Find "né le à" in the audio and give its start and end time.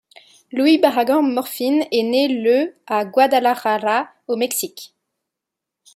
2.01-3.05